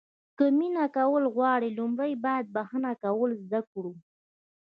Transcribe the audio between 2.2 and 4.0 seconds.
باید بښنه کول زده کړو.